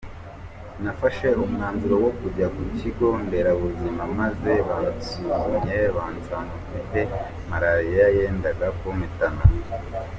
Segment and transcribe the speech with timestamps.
[0.83, 6.99] Nafashe umwanzuro wo kujya ku kigo Nderabuzima maze bansuzumye basanga mfite
[7.49, 9.41] maraliya yendaga kumpitana.